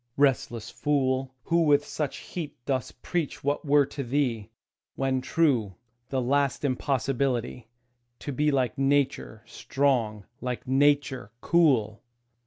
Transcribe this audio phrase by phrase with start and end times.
[0.17, 4.49] Restless fool, Who with such heat dost preach what were to thee,
[4.95, 5.75] When true,
[6.09, 7.67] the last impossibility
[8.17, 12.01] To be like Nature strong, like Nature cool!